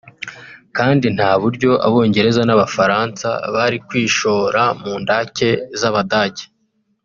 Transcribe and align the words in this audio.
kandi 0.77 1.05
nta 1.15 1.31
buryo 1.41 1.71
Abongereza 1.87 2.41
n’Abafaransa 2.45 3.29
bari 3.55 3.77
kwishora 3.87 4.61
mu 4.81 4.93
ndake 5.03 5.47
z’Abadage 5.79 6.45